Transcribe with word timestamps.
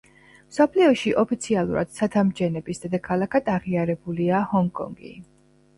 მსოფლიოში 0.53 1.13
ოფიციალურად 1.23 1.91
„ცათამბჯენების 1.99 2.83
დედაქალაქად“ 2.87 3.53
აღიარებულია 3.59 4.43
ჰონგ-კონგი. 4.57 5.17